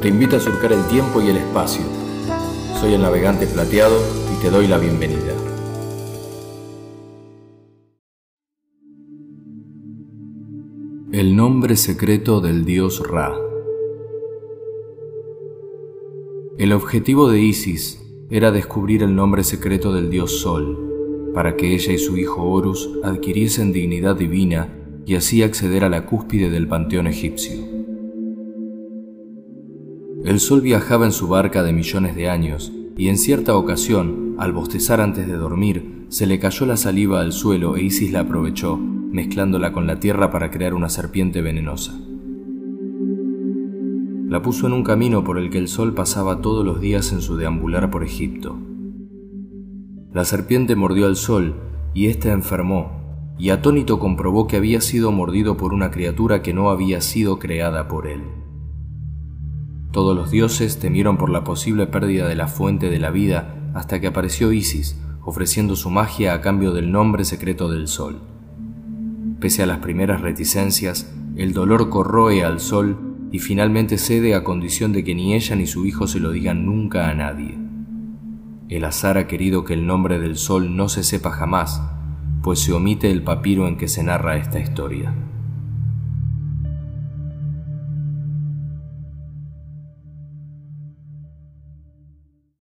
te 0.00 0.08
invita 0.08 0.36
a 0.36 0.40
surcar 0.40 0.72
el 0.72 0.84
tiempo 0.88 1.22
y 1.22 1.28
el 1.28 1.38
espacio. 1.38 1.82
Soy 2.80 2.94
el 2.94 3.02
navegante 3.02 3.46
plateado 3.46 3.96
y 4.34 4.42
te 4.42 4.50
doy 4.50 4.66
la 4.66 4.78
bienvenida. 4.78 5.32
El 11.12 11.34
nombre 11.34 11.76
secreto 11.76 12.40
del 12.40 12.66
dios 12.66 13.02
Ra. 13.08 13.34
El 16.58 16.72
objetivo 16.72 17.30
de 17.30 17.40
Isis 17.40 18.02
era 18.28 18.50
descubrir 18.50 19.02
el 19.02 19.14
nombre 19.14 19.44
secreto 19.44 19.94
del 19.94 20.10
dios 20.10 20.40
Sol, 20.40 21.30
para 21.32 21.56
que 21.56 21.74
ella 21.74 21.92
y 21.92 21.98
su 21.98 22.18
hijo 22.18 22.42
Horus 22.42 22.90
adquiriesen 23.02 23.72
dignidad 23.72 24.16
divina 24.16 24.74
y 25.06 25.14
así 25.14 25.42
acceder 25.42 25.84
a 25.84 25.88
la 25.88 26.04
cúspide 26.04 26.50
del 26.50 26.68
panteón 26.68 27.06
egipcio. 27.06 27.75
El 30.24 30.40
sol 30.40 30.60
viajaba 30.60 31.04
en 31.04 31.12
su 31.12 31.28
barca 31.28 31.62
de 31.62 31.72
millones 31.72 32.16
de 32.16 32.28
años, 32.28 32.72
y 32.96 33.08
en 33.08 33.18
cierta 33.18 33.56
ocasión, 33.56 34.34
al 34.38 34.52
bostezar 34.52 35.00
antes 35.00 35.26
de 35.26 35.36
dormir, 35.36 36.06
se 36.08 36.26
le 36.26 36.38
cayó 36.38 36.66
la 36.66 36.76
saliva 36.76 37.20
al 37.20 37.32
suelo 37.32 37.76
e 37.76 37.82
Isis 37.82 38.12
la 38.12 38.20
aprovechó, 38.20 38.76
mezclándola 38.76 39.72
con 39.72 39.86
la 39.86 40.00
tierra 40.00 40.30
para 40.30 40.50
crear 40.50 40.74
una 40.74 40.88
serpiente 40.88 41.42
venenosa. 41.42 41.94
La 44.28 44.42
puso 44.42 44.66
en 44.66 44.72
un 44.72 44.82
camino 44.82 45.22
por 45.22 45.38
el 45.38 45.50
que 45.50 45.58
el 45.58 45.68
sol 45.68 45.94
pasaba 45.94 46.40
todos 46.40 46.64
los 46.64 46.80
días 46.80 47.12
en 47.12 47.20
su 47.20 47.36
deambular 47.36 47.90
por 47.90 48.02
Egipto. 48.02 48.58
La 50.12 50.24
serpiente 50.24 50.76
mordió 50.76 51.06
al 51.06 51.16
sol 51.16 51.56
y 51.94 52.06
éste 52.06 52.30
enfermó, 52.30 53.34
y 53.38 53.50
atónito 53.50 53.98
comprobó 53.98 54.46
que 54.46 54.56
había 54.56 54.80
sido 54.80 55.12
mordido 55.12 55.56
por 55.56 55.74
una 55.74 55.90
criatura 55.90 56.42
que 56.42 56.54
no 56.54 56.70
había 56.70 57.00
sido 57.02 57.38
creada 57.38 57.86
por 57.86 58.06
él. 58.06 58.22
Todos 59.96 60.14
los 60.14 60.30
dioses 60.30 60.78
temieron 60.78 61.16
por 61.16 61.30
la 61.30 61.42
posible 61.42 61.86
pérdida 61.86 62.28
de 62.28 62.34
la 62.34 62.48
fuente 62.48 62.90
de 62.90 62.98
la 62.98 63.10
vida 63.10 63.56
hasta 63.72 63.98
que 63.98 64.08
apareció 64.08 64.52
Isis, 64.52 65.00
ofreciendo 65.24 65.74
su 65.74 65.88
magia 65.88 66.34
a 66.34 66.42
cambio 66.42 66.74
del 66.74 66.92
nombre 66.92 67.24
secreto 67.24 67.70
del 67.70 67.88
sol. 67.88 68.20
Pese 69.40 69.62
a 69.62 69.66
las 69.66 69.78
primeras 69.78 70.20
reticencias, 70.20 71.10
el 71.34 71.54
dolor 71.54 71.88
corroe 71.88 72.44
al 72.44 72.60
sol 72.60 72.98
y 73.32 73.38
finalmente 73.38 73.96
cede 73.96 74.34
a 74.34 74.44
condición 74.44 74.92
de 74.92 75.02
que 75.02 75.14
ni 75.14 75.32
ella 75.32 75.56
ni 75.56 75.66
su 75.66 75.86
hijo 75.86 76.06
se 76.06 76.20
lo 76.20 76.30
digan 76.30 76.66
nunca 76.66 77.08
a 77.08 77.14
nadie. 77.14 77.56
El 78.68 78.84
azar 78.84 79.16
ha 79.16 79.26
querido 79.26 79.64
que 79.64 79.72
el 79.72 79.86
nombre 79.86 80.18
del 80.18 80.36
sol 80.36 80.76
no 80.76 80.90
se 80.90 81.04
sepa 81.04 81.30
jamás, 81.30 81.80
pues 82.42 82.58
se 82.58 82.74
omite 82.74 83.10
el 83.10 83.22
papiro 83.22 83.66
en 83.66 83.78
que 83.78 83.88
se 83.88 84.02
narra 84.02 84.36
esta 84.36 84.60
historia. 84.60 85.14